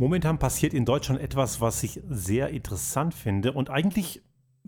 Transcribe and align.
Momentan 0.00 0.38
passiert 0.38 0.72
in 0.72 0.86
Deutschland 0.86 1.20
etwas, 1.20 1.60
was 1.60 1.82
ich 1.82 2.00
sehr 2.08 2.48
interessant 2.48 3.12
finde 3.12 3.52
und 3.52 3.68
eigentlich 3.68 4.22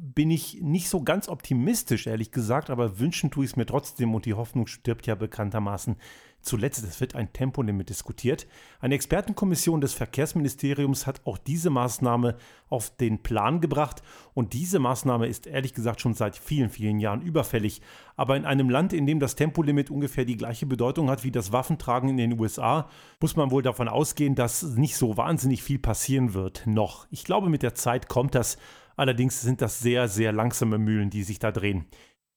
bin 0.04 0.32
ich 0.32 0.60
nicht 0.60 0.88
so 0.88 1.02
ganz 1.02 1.28
optimistisch, 1.28 2.08
ehrlich 2.08 2.32
gesagt, 2.32 2.70
aber 2.70 2.98
wünschen 2.98 3.30
tue 3.30 3.44
ich 3.44 3.52
es 3.52 3.56
mir 3.56 3.66
trotzdem 3.66 4.12
und 4.16 4.26
die 4.26 4.34
Hoffnung 4.34 4.66
stirbt 4.66 5.06
ja 5.06 5.14
bekanntermaßen 5.14 5.96
zuletzt. 6.40 6.84
Es 6.84 7.00
wird 7.00 7.14
ein 7.14 7.32
Tempolimit 7.32 7.88
diskutiert. 7.88 8.48
Eine 8.80 8.96
Expertenkommission 8.96 9.80
des 9.80 9.94
Verkehrsministeriums 9.94 11.06
hat 11.06 11.20
auch 11.24 11.38
diese 11.38 11.70
Maßnahme 11.70 12.36
auf 12.68 12.90
den 12.96 13.22
Plan 13.22 13.60
gebracht 13.60 14.02
und 14.34 14.54
diese 14.54 14.80
Maßnahme 14.80 15.28
ist 15.28 15.46
ehrlich 15.46 15.72
gesagt 15.72 16.00
schon 16.00 16.14
seit 16.14 16.36
vielen, 16.36 16.70
vielen 16.70 16.98
Jahren 16.98 17.22
überfällig. 17.22 17.80
Aber 18.16 18.36
in 18.36 18.44
einem 18.44 18.70
Land, 18.70 18.92
in 18.92 19.06
dem 19.06 19.20
das 19.20 19.36
Tempolimit 19.36 19.88
ungefähr 19.88 20.24
die 20.24 20.36
gleiche 20.36 20.66
Bedeutung 20.66 21.10
hat 21.10 21.22
wie 21.22 21.30
das 21.30 21.52
Waffentragen 21.52 22.08
in 22.08 22.16
den 22.16 22.40
USA, 22.40 22.88
muss 23.20 23.36
man 23.36 23.52
wohl 23.52 23.62
davon 23.62 23.86
ausgehen, 23.86 24.34
dass 24.34 24.64
nicht 24.64 24.96
so 24.96 25.16
wahnsinnig 25.16 25.62
viel 25.62 25.78
passieren 25.78 26.34
wird. 26.34 26.66
Noch. 26.66 27.06
Ich 27.10 27.22
glaube, 27.22 27.48
mit 27.48 27.62
der 27.62 27.76
Zeit 27.76 28.08
kommt 28.08 28.34
das. 28.34 28.58
Allerdings 29.02 29.40
sind 29.40 29.60
das 29.60 29.80
sehr, 29.80 30.06
sehr 30.06 30.30
langsame 30.30 30.78
Mühlen, 30.78 31.10
die 31.10 31.24
sich 31.24 31.40
da 31.40 31.50
drehen. 31.50 31.86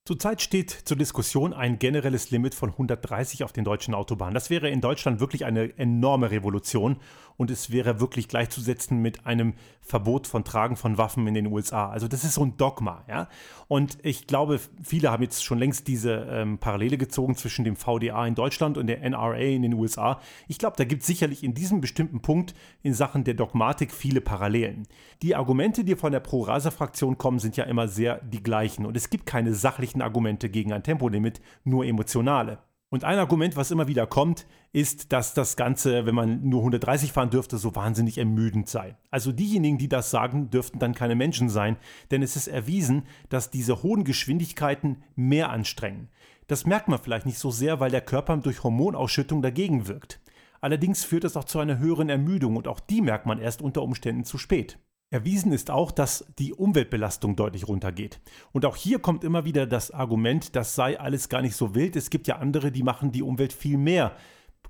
Zurzeit 0.08 0.40
steht 0.40 0.70
zur 0.70 0.98
Diskussion 0.98 1.52
ein 1.52 1.80
generelles 1.80 2.30
Limit 2.30 2.54
von 2.54 2.70
130 2.70 3.44
auf 3.44 3.54
den 3.54 3.64
deutschen 3.64 3.96
Autobahnen. 3.96 4.36
Das 4.36 4.52
wäre 4.52 4.70
in 4.70 4.80
Deutschland 4.80 5.20
wirklich 5.20 5.46
eine 5.46 5.76
enorme 5.80 6.30
Revolution 6.30 6.98
und 7.38 7.52
es 7.52 7.72
wäre 7.72 8.00
wirklich 8.00 8.28
gleichzusetzen 8.28 9.02
mit 9.02 9.26
einem 9.26 9.56
Verbot 9.82 10.28
von 10.28 10.44
Tragen 10.44 10.76
von 10.76 10.98
Waffen 10.98 11.28
in 11.28 11.34
den 11.34 11.48
USA. 11.48 11.90
Also 11.90 12.08
das 12.08 12.24
ist 12.24 12.36
so 12.36 12.44
ein 12.44 12.58
Dogma, 12.58 13.04
ja. 13.08 13.28
Und 13.68 13.98
ich 14.04 14.28
glaube, 14.28 14.60
viele 14.84 15.12
haben 15.12 15.24
jetzt 15.24 15.44
schon 15.44 15.58
längst 15.58 15.88
diese 15.88 16.28
ähm, 16.30 16.60
Parallele 16.60 16.98
gezogen 16.98 17.36
zwischen 17.36 17.66
dem 17.66 17.76
VDA 17.76 18.26
in 18.26 18.36
Deutschland 18.36 18.78
und 18.78 18.88
der 18.88 19.02
NRA 19.02 19.36
in 19.38 19.64
den 19.64 19.74
USA. 19.74 20.20
Ich 20.48 20.60
glaube, 20.60 20.78
da 20.78 20.86
gibt 20.86 21.02
es 21.02 21.08
sicherlich 21.08 21.44
in 21.44 21.54
diesem 21.54 21.82
bestimmten 21.82 22.22
Punkt 22.22 22.54
in 22.84 22.94
Sachen 22.94 23.24
der 23.24 23.34
Dogmatik 23.34 23.92
viele 23.92 24.22
Parallelen. 24.22 24.88
Die 25.22 25.36
Argumente, 25.36 25.84
die 25.84 25.96
von 25.96 26.12
der 26.12 26.20
Pro-Rasa-Fraktion 26.20 27.18
kommen, 27.18 27.40
sind 27.40 27.58
ja 27.58 27.66
immer 27.66 27.88
sehr 27.88 28.20
die 28.24 28.44
gleichen 28.44 28.86
und 28.86 28.96
es 28.96 29.10
gibt 29.10 29.26
keine 29.26 29.54
sachlichen 29.54 29.95
sachlichen 29.96 30.02
Argumente 30.02 30.50
gegen 30.50 30.74
ein 30.74 30.84
Tempolimit, 30.84 31.42
nur 31.64 31.86
emotionale. 31.86 32.60
Und 32.90 33.04
ein 33.04 33.18
Argument, 33.18 33.56
was 33.56 33.72
immer 33.72 33.88
wieder 33.88 34.08
kommt, 34.08 34.46
ist, 34.72 35.12
dass 35.12 35.34
das 35.34 35.56
Ganze, 35.56 36.06
wenn 36.06 36.16
man 36.16 36.48
nur 36.48 36.60
130 36.62 37.12
fahren 37.12 37.30
dürfte, 37.30 37.58
so 37.58 37.76
wahnsinnig 37.76 38.18
ermüdend 38.18 38.70
sei. 38.70 38.96
Also 39.12 39.32
diejenigen, 39.32 39.78
die 39.78 39.90
das 39.90 40.12
sagen, 40.12 40.50
dürften 40.50 40.80
dann 40.80 40.94
keine 40.94 41.16
Menschen 41.16 41.50
sein, 41.50 41.78
denn 42.12 42.22
es 42.22 42.36
ist 42.36 42.48
erwiesen, 42.48 43.04
dass 43.30 43.50
diese 43.50 43.84
hohen 43.84 44.04
Geschwindigkeiten 44.04 45.04
mehr 45.16 45.50
anstrengen. 45.50 46.10
Das 46.48 46.66
merkt 46.66 46.88
man 46.88 47.00
vielleicht 47.00 47.26
nicht 47.26 47.40
so 47.40 47.52
sehr, 47.52 47.80
weil 47.80 47.92
der 47.92 48.02
Körper 48.02 48.38
durch 48.38 48.64
Hormonausschüttung 48.64 49.42
dagegen 49.42 49.88
wirkt. 49.88 50.22
Allerdings 50.62 51.04
führt 51.04 51.24
es 51.24 51.36
auch 51.36 51.46
zu 51.46 51.60
einer 51.60 51.80
höheren 51.80 52.10
Ermüdung 52.10 52.56
und 52.56 52.68
auch 52.68 52.80
die 52.80 53.02
merkt 53.02 53.26
man 53.26 53.40
erst 53.40 53.62
unter 53.62 53.82
Umständen 53.82 54.26
zu 54.26 54.38
spät. 54.38 54.78
Erwiesen 55.12 55.52
ist 55.52 55.70
auch, 55.70 55.92
dass 55.92 56.26
die 56.40 56.54
Umweltbelastung 56.54 57.36
deutlich 57.36 57.68
runtergeht. 57.68 58.20
Und 58.52 58.66
auch 58.66 58.76
hier 58.76 59.00
kommt 59.00 59.24
immer 59.24 59.46
wieder 59.46 59.68
das 59.68 59.92
Argument, 59.92 60.56
das 60.56 60.76
sei 60.76 61.00
alles 61.00 61.30
gar 61.30 61.42
nicht 61.42 61.56
so 61.56 61.76
wild. 61.76 61.96
Es 61.96 62.10
gibt 62.10 62.28
ja 62.28 62.38
andere, 62.38 62.72
die 62.72 62.84
machen 62.84 63.12
die 63.12 63.22
Umwelt 63.22 63.54
viel 63.54 63.78
mehr 63.78 64.16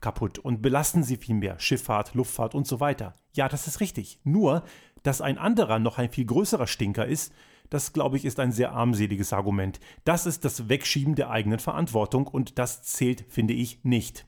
kaputt 0.02 0.38
und 0.38 0.62
belasten 0.62 1.04
sie 1.04 1.18
viel 1.18 1.36
mehr. 1.36 1.60
Schifffahrt, 1.60 2.14
Luftfahrt 2.14 2.54
und 2.54 2.68
so 2.68 2.80
weiter. 2.80 3.16
Ja, 3.34 3.48
das 3.48 3.68
ist 3.68 3.80
richtig. 3.80 4.20
Nur, 4.24 4.64
dass 5.04 5.22
ein 5.22 5.38
anderer 5.38 5.80
noch 5.80 5.98
ein 5.98 6.10
viel 6.10 6.26
größerer 6.26 6.68
Stinker 6.68 7.06
ist, 7.06 7.34
das 7.70 7.94
glaube 7.94 8.18
ich 8.18 8.26
ist 8.26 8.40
ein 8.40 8.52
sehr 8.52 8.74
armseliges 8.74 9.34
Argument. 9.34 9.80
Das 10.04 10.26
ist 10.26 10.46
das 10.46 10.70
Wegschieben 10.70 11.16
der 11.16 11.32
eigenen 11.32 11.60
Verantwortung 11.60 12.28
und 12.28 12.60
das 12.60 12.84
zählt, 12.84 13.26
finde 13.30 13.54
ich, 13.54 13.84
nicht. 13.84 14.28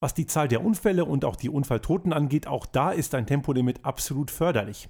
Was 0.00 0.14
die 0.14 0.26
Zahl 0.26 0.48
der 0.48 0.64
Unfälle 0.64 1.04
und 1.04 1.24
auch 1.24 1.36
die 1.36 1.50
Unfalltoten 1.50 2.12
angeht, 2.12 2.46
auch 2.46 2.66
da 2.66 2.92
ist 2.92 3.14
ein 3.14 3.26
Tempolimit 3.26 3.84
absolut 3.84 4.30
förderlich. 4.30 4.88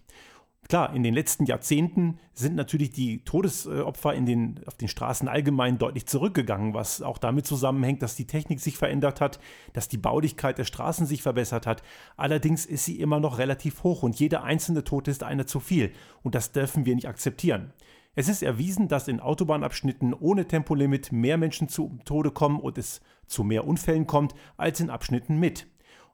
Klar, 0.68 0.94
in 0.94 1.02
den 1.02 1.14
letzten 1.14 1.46
Jahrzehnten 1.46 2.18
sind 2.34 2.54
natürlich 2.54 2.90
die 2.90 3.24
Todesopfer 3.24 4.12
in 4.12 4.26
den, 4.26 4.60
auf 4.66 4.74
den 4.74 4.88
Straßen 4.88 5.26
allgemein 5.26 5.78
deutlich 5.78 6.06
zurückgegangen, 6.06 6.74
was 6.74 7.00
auch 7.00 7.16
damit 7.16 7.46
zusammenhängt, 7.46 8.02
dass 8.02 8.16
die 8.16 8.26
Technik 8.26 8.60
sich 8.60 8.76
verändert 8.76 9.22
hat, 9.22 9.40
dass 9.72 9.88
die 9.88 9.96
Baulichkeit 9.96 10.58
der 10.58 10.64
Straßen 10.64 11.06
sich 11.06 11.22
verbessert 11.22 11.66
hat. 11.66 11.82
Allerdings 12.18 12.66
ist 12.66 12.84
sie 12.84 13.00
immer 13.00 13.18
noch 13.18 13.38
relativ 13.38 13.82
hoch 13.82 14.02
und 14.02 14.20
jeder 14.20 14.44
einzelne 14.44 14.84
Tote 14.84 15.10
ist 15.10 15.22
einer 15.22 15.46
zu 15.46 15.58
viel 15.58 15.92
und 16.22 16.34
das 16.34 16.52
dürfen 16.52 16.84
wir 16.84 16.94
nicht 16.94 17.08
akzeptieren. 17.08 17.72
Es 18.14 18.28
ist 18.28 18.42
erwiesen, 18.42 18.88
dass 18.88 19.08
in 19.08 19.20
Autobahnabschnitten 19.20 20.12
ohne 20.12 20.46
Tempolimit 20.46 21.12
mehr 21.12 21.38
Menschen 21.38 21.68
zu 21.68 21.98
Tode 22.04 22.30
kommen 22.30 22.60
und 22.60 22.76
es 22.76 23.00
zu 23.26 23.42
mehr 23.42 23.66
Unfällen 23.66 24.06
kommt 24.06 24.34
als 24.56 24.80
in 24.80 24.90
Abschnitten 24.90 25.38
mit. 25.38 25.66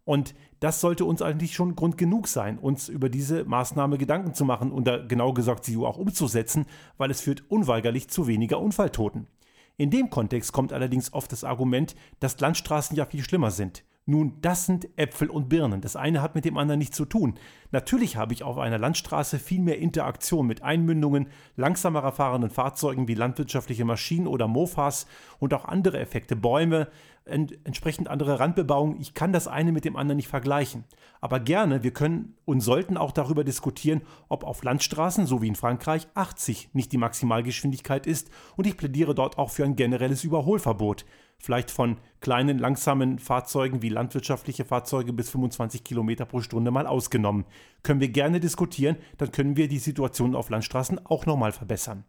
Und 0.05 0.35
das 0.61 0.81
sollte 0.81 1.05
uns 1.05 1.23
eigentlich 1.23 1.55
schon 1.55 1.77
Grund 1.77 1.97
genug 1.97 2.29
sein, 2.29 2.59
uns 2.59 2.89
über 2.89 3.09
diese 3.09 3.45
Maßnahme 3.45 3.99
Gedanken 3.99 4.35
zu 4.35 4.45
machen 4.45 4.71
und 4.71 4.87
da 4.87 4.99
genau 4.99 5.33
gesagt 5.33 5.65
sie 5.65 5.77
auch 5.77 5.99
umzusetzen, 5.99 6.67
weil 6.99 7.11
es 7.11 7.21
führt 7.21 7.51
unweigerlich 7.51 8.09
zu 8.09 8.27
weniger 8.27 8.61
Unfalltoten. 8.61 9.27
In 9.77 9.91
dem 9.91 10.11
Kontext 10.11 10.53
kommt 10.53 10.73
allerdings 10.73 11.13
oft 11.13 11.33
das 11.33 11.43
Argument, 11.43 11.97
dass 12.21 12.39
Landstraßen 12.39 12.97
ja 12.97 13.07
viel 13.07 13.25
schlimmer 13.25 13.51
sind. 13.51 13.85
Nun, 14.07 14.35
das 14.43 14.67
sind 14.67 14.87
Äpfel 14.99 15.31
und 15.31 15.49
Birnen. 15.49 15.81
Das 15.81 15.97
eine 15.97 16.21
hat 16.21 16.35
mit 16.35 16.45
dem 16.45 16.59
anderen 16.59 16.79
nichts 16.79 16.95
zu 16.97 17.07
tun. 17.07 17.39
Natürlich 17.71 18.19
habe 18.19 18.35
ich 18.35 18.43
auf 18.43 18.59
einer 18.59 18.79
Landstraße 18.79 19.39
viel 19.39 19.63
mehr 19.63 19.79
Interaktion 19.79 20.47
mit 20.47 20.63
Einmündungen, 20.63 21.29
langsamer 21.57 22.13
fahrenden 22.13 22.51
Fahrzeugen 22.51 23.09
wie 23.09 23.15
landwirtschaftliche 23.15 23.87
Maschinen 23.87 24.27
oder 24.27 24.47
Mofas 24.47 25.07
und 25.39 25.55
auch 25.55 25.65
andere 25.65 26.01
Effekte, 26.01 26.37
Bäume, 26.37 26.89
ent 27.25 27.59
entsprechend 27.65 28.09
andere 28.09 28.41
Randbebauung. 28.41 29.01
Ich 29.01 29.15
kann 29.15 29.33
das 29.33 29.49
eine 29.49 29.73
mit 29.73 29.87
dem 29.87 29.97
anderen 29.97 30.19
nicht 30.19 30.29
vergleichen. 30.29 30.85
Aber 31.23 31.41
gerne, 31.41 31.83
wir 31.83 31.93
können 31.93 32.37
und 32.45 32.61
sollten 32.61 32.99
auch 32.99 33.13
darüber 33.13 33.43
diskutieren, 33.43 34.03
ob 34.29 34.45
auf 34.45 34.63
Landstraßen, 34.63 35.25
so 35.25 35.41
wie 35.41 35.49
in 35.49 35.57
Frankreich, 35.57 36.09
80 36.13 36.75
nicht 36.75 36.93
die 36.93 36.99
Maximalgeschwindigkeit 36.99 38.07
ist 38.07 38.31
und 38.57 38.67
ich 38.67 38.77
plädiere 38.77 39.15
dort 39.15 39.39
auch 39.39 39.49
für 39.49 39.65
ein 39.65 39.77
generelles 39.77 40.25
Überholverbot 40.25 41.07
vielleicht 41.45 41.71
von 41.71 41.99
kleinen, 42.21 42.59
langsamen 42.59 43.19
Fahrzeugen 43.19 43.83
wie 43.83 43.91
landwirtschaftliche 43.91 44.65
Fahrzeuge 44.65 45.13
bis 45.13 45.31
25 45.31 45.85
Kilometer 45.85 46.25
pro 46.25 46.41
Stunde 46.41 46.71
mal 46.71 46.87
ausgenommen. 46.87 47.45
Können 47.83 48.01
wir 48.01 48.09
gerne 48.09 48.41
diskutieren, 48.41 48.97
dann 49.19 49.31
können 49.31 49.57
wir 49.57 49.69
die 49.69 49.79
Situation 49.79 50.35
auf 50.35 50.49
Landstraßen 50.49 51.05
auch 51.07 51.27
nochmal 51.27 51.53
verbessern. 51.53 52.05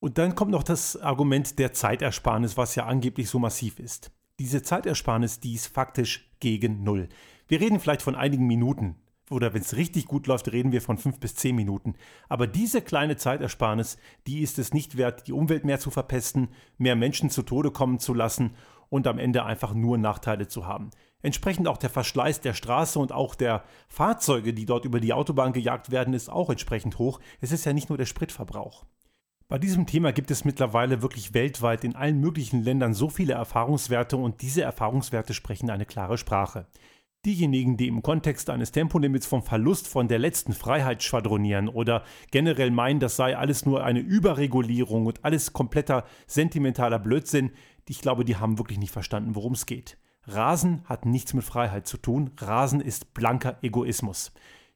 Und 0.00 0.18
dann 0.18 0.34
kommt 0.34 0.50
noch 0.50 0.62
das 0.62 0.96
Argument 1.00 1.58
der 1.58 1.72
Zeitersparnis, 1.72 2.56
was 2.56 2.74
ja 2.74 2.86
angeblich 2.86 3.28
so 3.28 3.38
massiv 3.38 3.78
ist. 3.78 4.12
Diese 4.38 4.62
Zeitersparnis, 4.62 5.40
die 5.40 5.54
ist 5.54 5.68
faktisch 5.68 6.30
gegen 6.40 6.82
Null. 6.82 7.08
Wir 7.46 7.60
reden 7.60 7.80
vielleicht 7.80 8.02
von 8.02 8.16
einigen 8.16 8.46
Minuten, 8.46 8.96
oder 9.34 9.52
wenn 9.52 9.60
es 9.60 9.76
richtig 9.76 10.06
gut 10.06 10.26
läuft, 10.26 10.50
reden 10.50 10.72
wir 10.72 10.80
von 10.80 10.96
fünf 10.96 11.20
bis 11.20 11.34
zehn 11.34 11.56
Minuten. 11.56 11.94
Aber 12.28 12.46
diese 12.46 12.80
kleine 12.80 13.16
Zeitersparnis, 13.16 13.98
die 14.26 14.40
ist 14.40 14.58
es 14.58 14.72
nicht 14.72 14.96
wert, 14.96 15.26
die 15.26 15.32
Umwelt 15.32 15.64
mehr 15.64 15.80
zu 15.80 15.90
verpesten, 15.90 16.48
mehr 16.78 16.96
Menschen 16.96 17.28
zu 17.28 17.42
Tode 17.42 17.70
kommen 17.70 17.98
zu 17.98 18.14
lassen 18.14 18.54
und 18.88 19.06
am 19.06 19.18
Ende 19.18 19.44
einfach 19.44 19.74
nur 19.74 19.98
Nachteile 19.98 20.48
zu 20.48 20.66
haben. 20.66 20.90
Entsprechend 21.20 21.68
auch 21.68 21.78
der 21.78 21.90
Verschleiß 21.90 22.40
der 22.40 22.54
Straße 22.54 22.98
und 22.98 23.10
auch 23.10 23.34
der 23.34 23.64
Fahrzeuge, 23.88 24.54
die 24.54 24.66
dort 24.66 24.84
über 24.84 25.00
die 25.00 25.12
Autobahn 25.12 25.52
gejagt 25.52 25.90
werden, 25.90 26.14
ist 26.14 26.30
auch 26.30 26.50
entsprechend 26.50 26.98
hoch. 26.98 27.18
Es 27.40 27.50
ist 27.50 27.64
ja 27.64 27.72
nicht 27.72 27.88
nur 27.88 27.98
der 27.98 28.06
Spritverbrauch. 28.06 28.84
Bei 29.48 29.58
diesem 29.58 29.86
Thema 29.86 30.12
gibt 30.12 30.30
es 30.30 30.44
mittlerweile 30.44 31.02
wirklich 31.02 31.34
weltweit 31.34 31.84
in 31.84 31.96
allen 31.96 32.20
möglichen 32.20 32.62
Ländern 32.62 32.94
so 32.94 33.10
viele 33.10 33.34
Erfahrungswerte 33.34 34.16
und 34.16 34.42
diese 34.42 34.62
Erfahrungswerte 34.62 35.34
sprechen 35.34 35.70
eine 35.70 35.86
klare 35.86 36.18
Sprache. 36.18 36.66
Diejenigen, 37.24 37.78
die 37.78 37.88
im 37.88 38.02
Kontext 38.02 38.50
eines 38.50 38.70
Tempolimits 38.70 39.24
vom 39.26 39.42
Verlust 39.42 39.88
von 39.88 40.08
der 40.08 40.18
letzten 40.18 40.52
Freiheit 40.52 41.02
schwadronieren 41.02 41.70
oder 41.70 42.04
generell 42.30 42.70
meinen, 42.70 43.00
das 43.00 43.16
sei 43.16 43.34
alles 43.36 43.64
nur 43.64 43.82
eine 43.82 44.00
Überregulierung 44.00 45.06
und 45.06 45.24
alles 45.24 45.54
kompletter 45.54 46.04
sentimentaler 46.26 46.98
Blödsinn, 46.98 47.52
ich 47.88 48.02
glaube, 48.02 48.26
die 48.26 48.36
haben 48.36 48.58
wirklich 48.58 48.78
nicht 48.78 48.92
verstanden, 48.92 49.34
worum 49.34 49.54
es 49.54 49.64
geht. 49.64 49.96
Rasen 50.26 50.82
hat 50.84 51.06
nichts 51.06 51.32
mit 51.32 51.44
Freiheit 51.44 51.86
zu 51.86 51.96
tun, 51.96 52.30
Rasen 52.38 52.80
ist 52.80 53.14
blanker 53.14 53.58
Egoismus. 53.62 54.32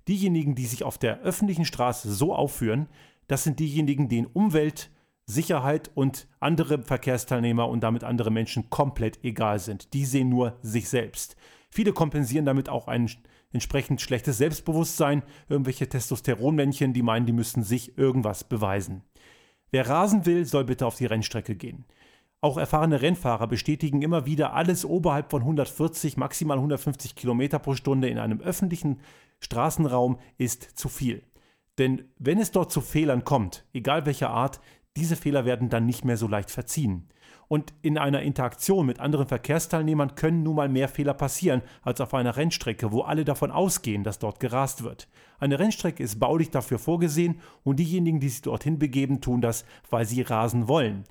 Diejenigen, 0.08 0.54
die 0.54 0.66
sich 0.66 0.84
auf 0.84 0.96
der 0.96 1.20
öffentlichen 1.20 1.66
Straße 1.66 2.10
so 2.10 2.34
aufführen, 2.34 2.88
das 3.26 3.44
sind 3.44 3.60
diejenigen, 3.60 4.08
denen 4.08 4.26
Umwelt, 4.26 4.90
Sicherheit 5.26 5.90
und 5.94 6.26
andere 6.40 6.82
Verkehrsteilnehmer 6.82 7.68
und 7.68 7.80
damit 7.80 8.04
andere 8.04 8.30
Menschen 8.30 8.70
komplett 8.70 9.22
egal 9.22 9.58
sind. 9.58 9.92
Die 9.92 10.06
sehen 10.06 10.30
nur 10.30 10.56
sich 10.62 10.88
selbst. 10.88 11.36
Viele 11.70 11.92
kompensieren 11.92 12.46
damit 12.46 12.68
auch 12.68 12.88
ein 12.88 13.10
entsprechend 13.52 14.00
schlechtes 14.00 14.38
Selbstbewusstsein, 14.38 15.22
irgendwelche 15.48 15.88
Testosteronmännchen, 15.88 16.92
die 16.92 17.02
meinen, 17.02 17.26
die 17.26 17.32
müssten 17.32 17.62
sich 17.62 17.96
irgendwas 17.96 18.44
beweisen. 18.44 19.02
Wer 19.70 19.88
rasen 19.88 20.26
will, 20.26 20.44
soll 20.44 20.64
bitte 20.64 20.86
auf 20.86 20.96
die 20.96 21.06
Rennstrecke 21.06 21.54
gehen. 21.54 21.84
Auch 22.40 22.56
erfahrene 22.56 23.02
Rennfahrer 23.02 23.48
bestätigen 23.48 24.02
immer 24.02 24.24
wieder, 24.24 24.54
alles 24.54 24.84
oberhalb 24.84 25.30
von 25.30 25.42
140, 25.42 26.16
maximal 26.16 26.56
150 26.56 27.16
Kilometer 27.16 27.58
pro 27.58 27.74
Stunde 27.74 28.08
in 28.08 28.18
einem 28.18 28.40
öffentlichen 28.40 29.00
Straßenraum 29.40 30.18
ist 30.36 30.62
zu 30.62 30.88
viel. 30.88 31.24
Denn 31.78 32.04
wenn 32.18 32.38
es 32.38 32.50
dort 32.50 32.72
zu 32.72 32.80
Fehlern 32.80 33.24
kommt, 33.24 33.64
egal 33.72 34.06
welcher 34.06 34.30
Art, 34.30 34.60
Diese 34.98 35.14
Fehler 35.14 35.44
werden 35.44 35.68
dann 35.68 35.86
nicht 35.86 36.04
mehr 36.04 36.16
so 36.16 36.26
leicht 36.26 36.50
verziehen. 36.50 37.08
Und 37.46 37.72
in 37.82 37.98
einer 37.98 38.22
Interaktion 38.22 38.84
mit 38.84 38.98
anderen 38.98 39.28
Verkehrsteilnehmern 39.28 40.16
können 40.16 40.42
nun 40.42 40.56
mal 40.56 40.68
mehr 40.68 40.88
Fehler 40.88 41.14
passieren 41.14 41.62
als 41.82 42.00
auf 42.00 42.12
einer 42.14 42.36
Rennstrecke, 42.36 42.90
wo 42.90 43.02
alle 43.02 43.24
davon 43.24 43.52
ausgehen, 43.52 44.02
dass 44.02 44.18
dort 44.18 44.40
gerast 44.40 44.82
wird. 44.82 45.08
Eine 45.38 45.60
Rennstrecke 45.60 46.02
ist 46.02 46.18
baulich 46.18 46.50
dafür 46.50 46.80
vorgesehen 46.80 47.40
und 47.62 47.78
diejenigen, 47.78 48.18
die 48.18 48.28
sich 48.28 48.42
dorthin 48.42 48.80
begeben, 48.80 49.20
tun 49.20 49.40
das, 49.40 49.64
weil 49.88 50.04
sie 50.04 50.20
rasen 50.20 50.66
wollen. 50.66 51.04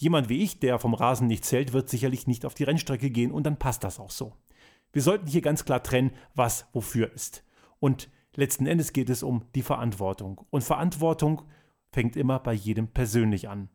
Jemand 0.00 0.30
wie 0.30 0.42
ich, 0.42 0.58
der 0.58 0.78
vom 0.78 0.94
Rasen 0.94 1.26
nicht 1.26 1.44
zählt, 1.44 1.74
wird 1.74 1.90
sicherlich 1.90 2.26
nicht 2.26 2.46
auf 2.46 2.54
die 2.54 2.64
Rennstrecke 2.64 3.10
gehen 3.10 3.30
und 3.30 3.44
dann 3.44 3.58
passt 3.58 3.84
das 3.84 4.00
auch 4.00 4.10
so. 4.10 4.32
Wir 4.92 5.02
sollten 5.02 5.26
hier 5.26 5.42
ganz 5.42 5.66
klar 5.66 5.82
trennen, 5.82 6.12
was 6.34 6.66
wofür 6.72 7.12
ist. 7.12 7.44
Und 7.78 8.08
letzten 8.34 8.66
Endes 8.66 8.94
geht 8.94 9.10
es 9.10 9.22
um 9.22 9.42
die 9.54 9.62
Verantwortung. 9.62 10.40
Und 10.48 10.64
Verantwortung 10.64 11.42
fängt 11.94 12.16
immer 12.16 12.40
bei 12.40 12.52
jedem 12.52 12.88
persönlich 12.88 13.48
an. 13.48 13.68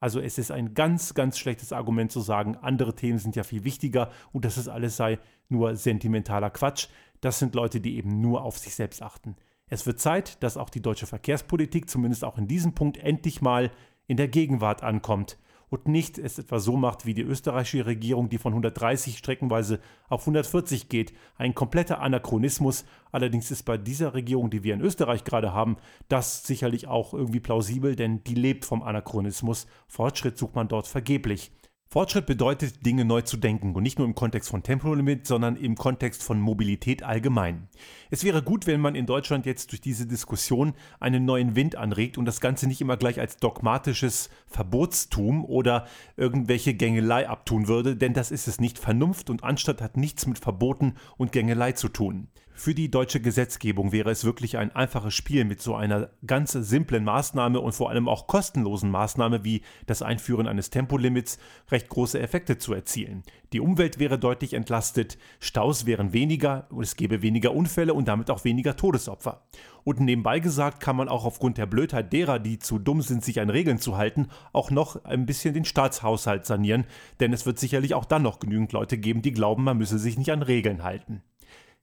Also 0.00 0.20
es 0.20 0.38
ist 0.38 0.50
ein 0.50 0.74
ganz, 0.74 1.14
ganz 1.14 1.38
schlechtes 1.38 1.72
Argument 1.72 2.12
zu 2.12 2.20
sagen, 2.20 2.56
andere 2.56 2.94
Themen 2.94 3.18
sind 3.18 3.34
ja 3.34 3.42
viel 3.42 3.64
wichtiger 3.64 4.10
und 4.32 4.44
dass 4.44 4.56
es 4.56 4.68
alles 4.68 4.96
sei 4.96 5.18
nur 5.48 5.74
sentimentaler 5.74 6.50
Quatsch. 6.50 6.88
Das 7.20 7.38
sind 7.38 7.54
Leute, 7.54 7.80
die 7.80 7.96
eben 7.96 8.20
nur 8.20 8.42
auf 8.42 8.56
sich 8.58 8.74
selbst 8.74 9.02
achten. 9.02 9.36
Es 9.68 9.84
wird 9.84 9.98
Zeit, 9.98 10.42
dass 10.42 10.56
auch 10.56 10.70
die 10.70 10.82
deutsche 10.82 11.06
Verkehrspolitik 11.06 11.90
zumindest 11.90 12.24
auch 12.24 12.38
in 12.38 12.46
diesem 12.46 12.74
Punkt 12.74 12.98
endlich 12.98 13.42
mal 13.42 13.72
in 14.06 14.16
der 14.16 14.28
Gegenwart 14.28 14.82
ankommt 14.82 15.38
und 15.68 15.88
nicht 15.88 16.18
es 16.18 16.38
etwa 16.38 16.60
so 16.60 16.76
macht 16.76 17.06
wie 17.06 17.14
die 17.14 17.22
österreichische 17.22 17.86
Regierung, 17.86 18.28
die 18.28 18.38
von 18.38 18.52
130 18.52 19.18
streckenweise 19.18 19.80
auf 20.08 20.22
140 20.22 20.88
geht. 20.88 21.12
Ein 21.36 21.54
kompletter 21.54 22.00
Anachronismus. 22.00 22.84
Allerdings 23.10 23.50
ist 23.50 23.64
bei 23.64 23.76
dieser 23.76 24.14
Regierung, 24.14 24.50
die 24.50 24.62
wir 24.62 24.74
in 24.74 24.80
Österreich 24.80 25.24
gerade 25.24 25.52
haben, 25.52 25.76
das 26.08 26.44
sicherlich 26.44 26.86
auch 26.86 27.14
irgendwie 27.14 27.40
plausibel, 27.40 27.96
denn 27.96 28.22
die 28.24 28.34
lebt 28.34 28.64
vom 28.64 28.82
Anachronismus. 28.82 29.66
Fortschritt 29.88 30.38
sucht 30.38 30.54
man 30.54 30.68
dort 30.68 30.86
vergeblich. 30.86 31.50
Fortschritt 31.88 32.26
bedeutet, 32.26 32.84
Dinge 32.84 33.04
neu 33.04 33.22
zu 33.22 33.36
denken 33.36 33.74
und 33.74 33.82
nicht 33.84 33.98
nur 33.98 34.08
im 34.08 34.16
Kontext 34.16 34.50
von 34.50 34.64
Tempolimit, 34.64 35.24
sondern 35.24 35.54
im 35.54 35.76
Kontext 35.76 36.20
von 36.20 36.40
Mobilität 36.40 37.04
allgemein. 37.04 37.68
Es 38.10 38.24
wäre 38.24 38.42
gut, 38.42 38.66
wenn 38.66 38.80
man 38.80 38.96
in 38.96 39.06
Deutschland 39.06 39.46
jetzt 39.46 39.70
durch 39.70 39.80
diese 39.80 40.04
Diskussion 40.04 40.74
einen 40.98 41.24
neuen 41.24 41.54
Wind 41.54 41.76
anregt 41.76 42.18
und 42.18 42.24
das 42.24 42.40
Ganze 42.40 42.66
nicht 42.66 42.80
immer 42.80 42.96
gleich 42.96 43.20
als 43.20 43.36
dogmatisches 43.36 44.30
Verbotstum 44.48 45.44
oder 45.44 45.86
irgendwelche 46.16 46.74
Gängelei 46.74 47.28
abtun 47.28 47.68
würde, 47.68 47.94
denn 47.94 48.14
das 48.14 48.32
ist 48.32 48.48
es 48.48 48.60
nicht. 48.60 48.80
Vernunft 48.80 49.30
und 49.30 49.44
Anstand 49.44 49.80
hat 49.80 49.96
nichts 49.96 50.26
mit 50.26 50.40
Verboten 50.40 50.94
und 51.16 51.30
Gängelei 51.30 51.72
zu 51.72 51.88
tun. 51.88 52.26
Für 52.58 52.74
die 52.74 52.90
deutsche 52.90 53.20
Gesetzgebung 53.20 53.92
wäre 53.92 54.10
es 54.10 54.24
wirklich 54.24 54.56
ein 54.56 54.74
einfaches 54.74 55.12
Spiel 55.12 55.44
mit 55.44 55.60
so 55.60 55.74
einer 55.74 56.08
ganz 56.26 56.52
simplen 56.52 57.04
Maßnahme 57.04 57.60
und 57.60 57.72
vor 57.72 57.90
allem 57.90 58.08
auch 58.08 58.26
kostenlosen 58.26 58.90
Maßnahme 58.90 59.44
wie 59.44 59.60
das 59.84 60.00
Einführen 60.00 60.48
eines 60.48 60.70
Tempolimits 60.70 61.38
recht 61.70 61.90
große 61.90 62.18
Effekte 62.18 62.56
zu 62.56 62.72
erzielen. 62.72 63.24
Die 63.52 63.60
Umwelt 63.60 63.98
wäre 63.98 64.18
deutlich 64.18 64.54
entlastet, 64.54 65.18
Staus 65.38 65.84
wären 65.84 66.14
weniger 66.14 66.66
und 66.70 66.82
es 66.82 66.96
gäbe 66.96 67.20
weniger 67.20 67.54
Unfälle 67.54 67.92
und 67.92 68.08
damit 68.08 68.30
auch 68.30 68.44
weniger 68.44 68.74
Todesopfer. 68.74 69.46
Und 69.84 70.00
nebenbei 70.00 70.40
gesagt 70.40 70.80
kann 70.80 70.96
man 70.96 71.10
auch 71.10 71.26
aufgrund 71.26 71.58
der 71.58 71.66
Blödheit 71.66 72.10
derer, 72.14 72.38
die 72.38 72.58
zu 72.58 72.78
dumm 72.78 73.02
sind, 73.02 73.22
sich 73.22 73.38
an 73.38 73.50
Regeln 73.50 73.78
zu 73.78 73.98
halten, 73.98 74.28
auch 74.54 74.70
noch 74.70 75.04
ein 75.04 75.26
bisschen 75.26 75.52
den 75.52 75.66
Staatshaushalt 75.66 76.46
sanieren, 76.46 76.86
denn 77.20 77.34
es 77.34 77.44
wird 77.44 77.58
sicherlich 77.58 77.92
auch 77.92 78.06
dann 78.06 78.22
noch 78.22 78.40
genügend 78.40 78.72
Leute 78.72 78.96
geben, 78.96 79.20
die 79.20 79.32
glauben, 79.32 79.62
man 79.62 79.76
müsse 79.76 79.98
sich 79.98 80.16
nicht 80.16 80.32
an 80.32 80.42
Regeln 80.42 80.82
halten. 80.82 81.22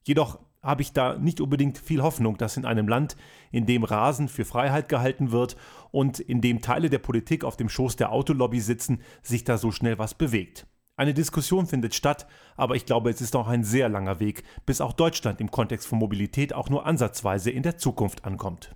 Jedoch 0.04 0.40
habe 0.64 0.82
ich 0.82 0.94
da 0.94 1.18
nicht 1.18 1.42
unbedingt 1.42 1.78
viel 1.78 2.02
Hoffnung, 2.02 2.38
dass 2.38 2.58
in 2.58 2.66
einem 2.66 2.88
Land, 2.88 3.16
in 3.52 3.66
dem 3.66 3.84
Rasen 3.84 4.30
für 4.30 4.46
Freiheit 4.46 4.90
gehalten 4.90 5.32
wird 5.32 5.58
und 5.92 6.20
in 6.20 6.42
dem 6.42 6.62
Teile 6.62 6.90
der 6.90 7.00
Politik 7.00 7.44
auf 7.44 7.58
dem 7.58 7.70
Schoß 7.70 7.98
der 7.98 8.12
Autolobby 8.12 8.62
sitzen, 8.62 9.02
sich 9.22 9.44
da 9.44 9.58
so 9.58 9.72
schnell 9.72 10.00
was 10.00 10.14
bewegt. 10.14 10.66
Eine 10.96 11.14
Diskussion 11.14 11.66
findet 11.66 11.96
statt, 11.96 12.28
aber 12.56 12.76
ich 12.76 12.86
glaube, 12.86 13.10
es 13.10 13.20
ist 13.20 13.34
noch 13.34 13.48
ein 13.48 13.64
sehr 13.64 13.90
langer 13.90 14.20
Weg, 14.20 14.44
bis 14.66 14.80
auch 14.80 14.94
Deutschland 14.94 15.42
im 15.42 15.52
Kontext 15.52 15.88
von 15.88 16.00
Mobilität 16.00 16.54
auch 16.54 16.70
nur 16.70 16.86
ansatzweise 16.86 17.50
in 17.50 17.64
der 17.64 17.78
Zukunft 17.78 18.26
ankommt. 18.26 18.76